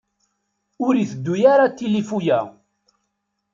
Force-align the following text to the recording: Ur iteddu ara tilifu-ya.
Ur 0.85 0.93
iteddu 0.95 1.33
ara 1.53 1.65
tilifu-ya. 1.77 2.39